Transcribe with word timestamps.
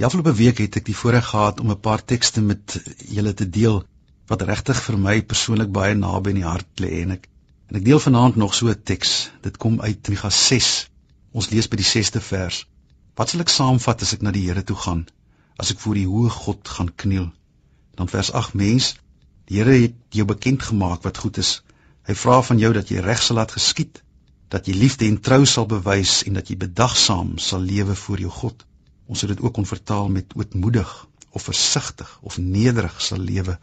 Die 0.00 0.06
afgelope 0.06 0.32
week 0.32 0.60
het 0.62 0.78
ek 0.78 0.86
die 0.86 0.94
voorreg 0.96 1.26
gehad 1.28 1.58
om 1.60 1.70
'n 1.72 1.80
paar 1.86 2.02
tekste 2.10 2.40
met 2.40 2.74
julle 3.14 3.32
te 3.36 3.46
deel 3.56 3.74
wat 4.30 4.42
regtig 4.50 4.78
vir 4.84 4.96
my 5.06 5.16
persoonlik 5.32 5.72
baie 5.78 5.94
naby 5.94 6.30
in 6.32 6.38
die 6.38 6.46
hart 6.46 6.80
lê 6.84 7.02
en 7.02 7.10
ek 7.16 7.26
en 7.68 7.76
ek 7.80 7.84
deel 7.88 8.00
vanaand 8.04 8.38
nog 8.42 8.54
so 8.54 8.70
'n 8.72 8.80
teks. 8.90 9.10
Dit 9.42 9.58
kom 9.64 9.76
uit 9.80 10.08
Micha 10.08 10.30
6. 10.30 10.70
Ons 11.32 11.50
lees 11.50 11.68
by 11.68 11.76
die 11.82 11.88
6ste 11.90 12.22
vers. 12.28 12.62
Wat 13.14 13.28
sal 13.28 13.44
ek 13.44 13.52
saamvat 13.56 14.06
as 14.06 14.14
ek 14.16 14.22
na 14.22 14.30
die 14.30 14.46
Here 14.46 14.62
toe 14.64 14.76
gaan? 14.76 15.04
As 15.58 15.70
ek 15.70 15.84
voor 15.84 15.94
die 16.00 16.06
hoë 16.06 16.30
God 16.30 16.68
gaan 16.68 16.90
kniel? 16.96 17.28
Dan 17.94 18.08
vers 18.08 18.32
8 18.32 18.54
mens, 18.54 18.94
die 19.44 19.58
Here 19.58 19.76
het 19.82 20.00
jou 20.08 20.24
bekend 20.24 20.62
gemaak 20.62 21.02
wat 21.02 21.18
goed 21.18 21.36
is. 21.44 21.60
Hy 22.08 22.14
vra 22.14 22.40
van 22.42 22.58
jou 22.58 22.72
dat 22.72 22.88
jy 22.88 23.04
reg 23.04 23.22
sal 23.22 23.36
laat 23.36 23.52
geskied, 23.52 24.02
dat 24.48 24.66
jy 24.66 24.74
liefde 24.74 25.04
en 25.04 25.20
trou 25.20 25.44
sal 25.44 25.66
bewys 25.66 26.22
en 26.22 26.40
dat 26.40 26.48
jy 26.48 26.56
bedagsaam 26.56 27.36
sal 27.38 27.60
lewe 27.60 27.94
voor 27.94 28.18
jou 28.18 28.30
God. 28.30 28.64
Ons 29.10 29.22
sou 29.22 29.28
dit 29.30 29.40
ook 29.42 29.54
kon 29.58 29.66
vertaal 29.66 30.08
met 30.14 30.34
ootmoedig 30.38 30.90
of 31.30 31.42
versigtig 31.42 32.10
of 32.30 32.36
nederig 32.38 33.00
sal 33.02 33.18
lewe 33.30 33.56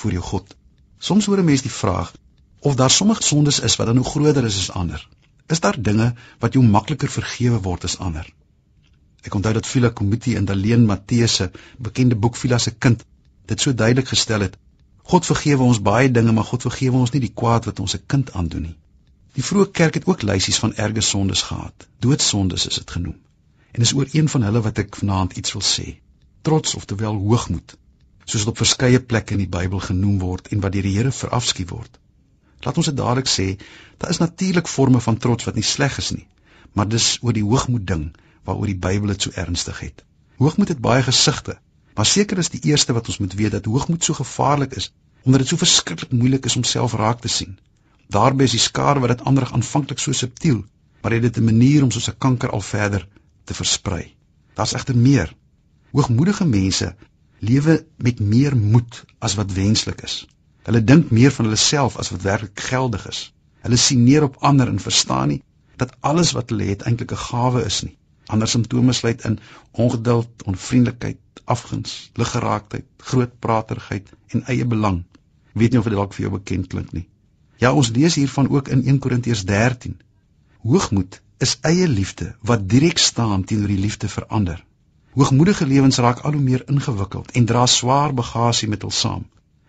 voor 0.00 0.16
jou 0.16 0.22
God. 0.30 0.56
Soms 0.98 1.28
hoor 1.30 1.38
'n 1.42 1.50
mens 1.50 1.62
die 1.62 1.76
vraag 1.76 2.10
of 2.70 2.74
daar 2.80 2.90
sommige 2.90 3.22
sondes 3.22 3.60
is 3.68 3.76
wat 3.76 3.86
dan 3.86 4.00
nou 4.00 4.06
groter 4.06 4.44
is 4.44 4.58
as 4.58 4.70
ander. 4.80 5.08
Is 5.46 5.60
daar 5.60 5.82
dinge 5.82 6.14
wat 6.38 6.52
jou 6.52 6.64
makliker 6.64 7.10
vergewe 7.10 7.60
word 7.68 7.84
as 7.84 7.98
ander? 7.98 8.32
Ek 9.22 9.34
onthou 9.34 9.52
dat 9.52 9.66
Phila 9.66 9.90
Komiti 9.90 10.34
in 10.34 10.44
Daleen 10.44 10.86
Matteus 10.86 11.34
se 11.34 11.50
bekende 11.78 12.16
boek 12.16 12.36
Phila 12.36 12.58
se 12.58 12.70
kind 12.70 13.04
dit 13.46 13.60
so 13.60 13.74
duidelik 13.74 14.08
gestel 14.08 14.40
het. 14.40 14.58
God 15.02 15.26
vergewe 15.26 15.62
ons 15.62 15.82
baie 15.82 16.10
dinge, 16.10 16.32
maar 16.32 16.44
God 16.44 16.62
vergewe 16.62 16.96
ons 16.96 17.10
nie 17.10 17.20
die 17.20 17.34
kwaad 17.34 17.64
wat 17.64 17.80
ons 17.80 17.90
se 17.90 18.02
kind 18.06 18.32
aandoen 18.32 18.62
nie. 18.62 18.76
Die 19.34 19.44
vroeë 19.44 19.70
kerk 19.70 19.94
het 19.94 20.06
ook 20.06 20.22
lysies 20.22 20.58
van 20.58 20.74
erge 20.74 21.00
sondes 21.00 21.42
gehad. 21.42 21.88
Doodsondes 21.98 22.66
is 22.66 22.74
dit 22.74 22.90
genoem. 22.90 23.18
En 23.72 23.82
dis 23.84 23.92
oor 23.94 24.08
een 24.12 24.28
van 24.28 24.42
hulle 24.42 24.60
wat 24.66 24.78
ek 24.82 24.96
vanaand 24.98 25.36
iets 25.38 25.52
wil 25.54 25.62
sê. 25.62 25.86
Trots 26.42 26.74
of 26.74 26.84
terwyl 26.90 27.18
hoogmoed, 27.22 27.76
soos 28.24 28.44
dit 28.44 28.50
op 28.52 28.58
verskeie 28.58 29.00
plekke 29.12 29.36
in 29.36 29.42
die 29.44 29.52
Bybel 29.56 29.82
genoem 29.84 30.18
word 30.22 30.48
en 30.54 30.62
wat 30.64 30.74
deur 30.74 30.86
die 30.88 30.96
Here 30.96 31.12
verafskiet 31.14 31.70
word. 31.70 31.98
Laat 32.64 32.80
ons 32.80 32.90
dit 32.90 32.96
dadelik 32.96 33.30
sê, 33.30 33.46
daar 34.02 34.10
is 34.14 34.20
natuurlik 34.22 34.68
forme 34.68 35.00
van 35.00 35.18
trots 35.26 35.46
wat 35.48 35.60
nie 35.60 35.66
sleg 35.66 35.98
is 36.02 36.10
nie, 36.16 36.26
maar 36.74 36.88
dis 36.88 37.18
oor 37.22 37.36
die 37.36 37.46
hoogmoed 37.46 37.86
ding 37.86 38.08
waaroor 38.48 38.72
die 38.72 38.80
Bybel 38.86 39.14
dit 39.14 39.28
so 39.28 39.36
ernstig 39.44 39.78
het. 39.84 40.02
Hoogmoed 40.42 40.74
het 40.74 40.82
baie 40.82 41.06
gesigte, 41.06 41.58
maar 41.94 42.08
seker 42.08 42.42
is 42.42 42.50
die 42.50 42.62
eerste 42.72 42.96
wat 42.96 43.06
ons 43.12 43.20
moet 43.22 43.38
weet 43.38 43.54
dat 43.58 43.70
hoogmoed 43.70 44.04
so 44.04 44.18
gevaarlik 44.18 44.74
is 44.82 44.90
omdat 45.22 45.42
dit 45.42 45.50
so 45.52 45.60
verskriklik 45.60 46.12
moeilik 46.16 46.46
is 46.48 46.56
om 46.56 46.64
self 46.64 46.94
raak 46.96 47.18
te 47.20 47.28
sien. 47.28 47.58
Daarby 48.08 48.46
is 48.48 48.54
die 48.56 48.62
skare 48.66 49.02
wat 49.04 49.12
dit 49.12 49.24
ander 49.28 49.44
aanvanklik 49.52 50.00
so 50.00 50.16
subtiel, 50.16 50.62
maar 51.02 51.12
dit 51.12 51.26
het 51.28 51.36
'n 51.36 51.44
manier 51.44 51.82
om 51.82 51.90
soos 51.90 52.08
'n 52.08 52.18
kanker 52.18 52.50
al 52.50 52.60
verder 52.60 53.06
te 53.50 53.58
versprei. 53.58 54.04
Daar's 54.54 54.76
egter 54.78 54.96
meer. 54.96 55.32
Hoogmoedige 55.90 56.46
mense 56.46 56.94
lewe 57.40 57.80
met 57.96 58.20
meer 58.20 58.56
moed 58.56 59.04
as 59.18 59.34
wat 59.34 59.52
wenslik 59.56 60.02
is. 60.06 60.20
Hulle 60.68 60.82
dink 60.84 61.10
meer 61.10 61.32
van 61.34 61.48
hulle 61.48 61.58
self 61.58 61.96
as 61.98 62.12
wat 62.14 62.26
werklik 62.26 62.60
geldig 62.70 63.06
is. 63.10 63.20
Hulle 63.64 63.78
sien 63.80 64.04
neer 64.04 64.26
op 64.28 64.36
ander 64.50 64.68
en 64.68 64.82
verstaan 64.82 65.32
nie 65.34 65.40
dat 65.80 65.94
alles 66.10 66.34
wat 66.36 66.52
hulle 66.52 66.68
het 66.68 66.84
eintlik 66.88 67.12
'n 67.16 67.24
gawe 67.26 67.64
is 67.64 67.80
nie. 67.86 67.96
Ander 68.26 68.48
simptome 68.48 68.92
sluit 68.92 69.24
in 69.24 69.38
ongeduld, 69.70 70.42
onvriendelikheid, 70.44 71.18
afguns, 71.44 72.10
liggeraaktheid, 72.14 72.84
grootpraterigheid 72.96 74.12
en 74.28 74.44
eie 74.44 74.66
belang. 74.66 75.02
Weet 75.52 75.70
nie 75.70 75.78
of 75.78 75.88
dit 75.88 75.98
dalk 75.98 76.12
vir 76.14 76.26
jou 76.26 76.32
bekend 76.36 76.66
klink 76.66 76.92
nie. 76.92 77.08
Ja, 77.56 77.72
ons 77.72 77.90
lees 77.96 78.14
hiervan 78.14 78.48
ook 78.48 78.68
in 78.68 78.84
1 78.86 78.98
Korintiërs 78.98 79.44
13. 79.44 79.96
Hoogmoed 80.62 81.22
is 81.44 81.58
eie 81.64 81.88
liefde 81.88 82.34
wat 82.48 82.68
direk 82.68 82.98
staan 82.98 83.44
teenoor 83.44 83.72
die 83.72 83.80
liefde 83.80 84.08
vir 84.12 84.26
ander. 84.38 84.58
Hoogmoedige 85.16 85.66
lewens 85.66 85.98
raak 86.04 86.18
al 86.28 86.36
hoe 86.36 86.42
meer 86.42 86.64
ingewikkeld 86.68 87.30
en 87.40 87.46
dra 87.48 87.62
swaar 87.66 88.12
bagasie 88.14 88.68
met 88.68 88.84
hul 88.84 88.92
saam, 88.96 89.24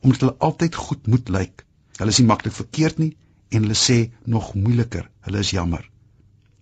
omdat 0.00 0.20
hulle 0.20 0.36
altyd 0.48 0.78
goed 0.84 1.10
moet 1.14 1.28
lyk. 1.28 1.64
Hulle 1.98 2.14
is 2.14 2.20
nie 2.22 2.28
maklik 2.28 2.54
verkeerd 2.54 3.02
nie 3.02 3.10
en 3.50 3.66
hulle 3.66 3.78
sê 3.80 3.98
nog 4.36 4.54
moeiliker, 4.54 5.10
hulle 5.26 5.42
is 5.42 5.50
jammer. 5.58 5.82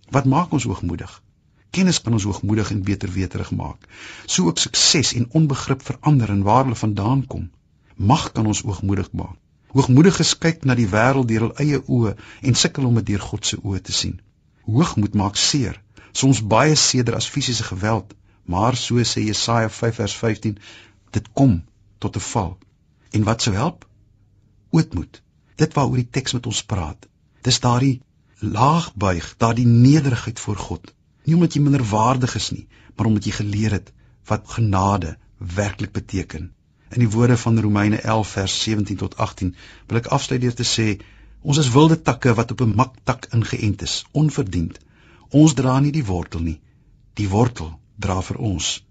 Wat 0.09 0.25
maak 0.25 0.57
ons 0.57 0.65
hoogmoedig? 0.69 1.21
Kennis 1.69 2.01
kan 2.01 2.17
ons 2.17 2.25
hoogmoedig 2.25 2.71
en 2.71 2.83
beter 2.89 3.13
weterig 3.13 3.51
maak. 3.51 3.87
So 4.25 4.49
ook 4.49 4.57
sukses 4.57 5.13
en 5.13 5.29
onbegrip 5.37 5.85
vir 5.85 6.01
ander 6.01 6.33
en 6.33 6.43
waar 6.49 6.63
hulle 6.63 6.81
vandaan 6.81 7.25
kom. 7.27 7.49
Mag 7.95 8.31
kan 8.31 8.45
ons 8.45 8.65
hoogmoedig 8.65 9.11
maak. 9.11 9.37
Hoogmoediges 9.75 10.37
kyk 10.39 10.63
na 10.65 10.73
die 10.73 10.89
wêreld 10.89 11.27
deur 11.29 11.49
hul 11.49 11.57
eie 11.61 11.81
oë 11.85 12.13
en 12.41 12.55
sukkel 12.55 12.89
om 12.89 13.01
dit 13.01 13.13
deur 13.13 13.29
God 13.29 13.45
se 13.45 13.61
oë 13.61 13.81
te 13.85 13.93
sien. 13.93 14.21
Hoogmoed 14.65 15.13
maak 15.13 15.35
seer, 15.35 15.81
soms 16.11 16.41
baie 16.53 16.75
seerder 16.75 17.15
as 17.15 17.29
fisiese 17.29 17.63
geweld, 17.63 18.13
maar 18.45 18.75
so 18.75 19.03
sê 19.03 19.25
Jesaja 19.25 19.69
5 19.69 19.95
vers 20.01 20.15
15, 20.21 20.57
dit 21.17 21.27
kom 21.33 21.63
tot 21.97 22.15
'n 22.15 22.27
val. 22.31 22.57
En 23.11 23.23
wat 23.23 23.41
sou 23.41 23.55
help? 23.55 23.85
Ootmoed. 24.69 25.21
Dit 25.55 25.73
waaroor 25.73 26.01
die 26.01 26.09
teks 26.17 26.33
met 26.33 26.45
ons 26.45 26.63
praat. 26.63 27.07
Dis 27.41 27.59
daardie 27.59 28.01
laagbuig, 28.39 29.35
daardie 29.37 29.67
nederigheid 29.67 30.39
voor 30.39 30.55
God. 30.55 30.93
Nie 31.23 31.35
omdat 31.35 31.53
jy 31.53 31.61
minderwaardig 31.61 32.35
is 32.35 32.49
nie, 32.51 32.67
maar 32.95 33.07
omdat 33.07 33.25
jy 33.25 33.31
geleer 33.31 33.71
het 33.71 33.93
wat 34.25 34.49
genade 34.57 35.17
werklik 35.37 35.91
beteken. 35.91 36.51
In 36.89 36.99
die 36.99 37.09
woorde 37.09 37.37
van 37.37 37.59
Romeine 37.59 37.97
11 38.01 38.27
vers 38.27 38.61
17 38.63 38.97
tot 38.97 39.17
18 39.17 39.55
wil 39.87 39.97
ek 39.97 40.11
afsluit 40.17 40.41
deur 40.41 40.53
te 40.53 40.67
sê 40.67 40.87
Ons 41.45 41.59
is 41.61 41.69
wilde 41.69 42.01
takke 42.01 42.33
wat 42.33 42.51
op 42.51 42.61
'n 42.65 42.75
maktak 42.75 43.27
ingeënt 43.37 43.81
is, 43.81 44.05
onverdiend. 44.11 44.79
Ons 45.29 45.53
dra 45.53 45.79
nie 45.79 45.91
die 45.91 46.05
wortel 46.05 46.41
nie. 46.41 46.59
Die 47.13 47.29
wortel 47.29 47.79
dra 47.95 48.21
vir 48.21 48.37
ons. 48.37 48.83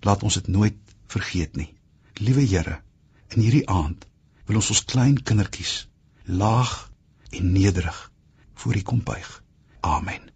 Laat 0.00 0.22
ons 0.22 0.34
dit 0.34 0.46
nooit 0.46 0.78
vergeet 1.06 1.56
nie. 1.56 1.74
Liewe 2.14 2.46
Here, 2.46 2.80
in 3.28 3.42
hierdie 3.42 3.68
aand 3.68 4.06
wil 4.46 4.56
ons 4.56 4.70
ons 4.70 4.84
klein 4.84 5.22
kindertjies 5.22 5.88
laag 6.24 6.90
en 7.30 7.52
nederig 7.52 8.12
voor 8.54 8.76
U 8.76 8.82
kom 8.82 9.02
buig. 9.02 9.42
Amen. 9.80 10.30